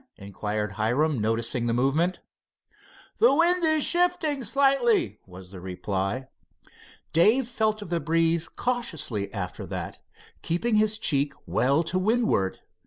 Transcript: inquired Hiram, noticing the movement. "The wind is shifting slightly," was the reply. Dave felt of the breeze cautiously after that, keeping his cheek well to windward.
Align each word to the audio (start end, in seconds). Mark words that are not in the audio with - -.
inquired 0.17 0.71
Hiram, 0.77 1.19
noticing 1.19 1.67
the 1.67 1.75
movement. 1.75 2.21
"The 3.19 3.35
wind 3.35 3.63
is 3.63 3.83
shifting 3.83 4.43
slightly," 4.43 5.19
was 5.27 5.51
the 5.51 5.61
reply. 5.61 6.25
Dave 7.13 7.47
felt 7.47 7.83
of 7.83 7.91
the 7.91 7.99
breeze 7.99 8.47
cautiously 8.47 9.31
after 9.31 9.67
that, 9.67 9.99
keeping 10.41 10.77
his 10.77 10.97
cheek 10.97 11.33
well 11.45 11.83
to 11.83 11.99
windward. 11.99 12.61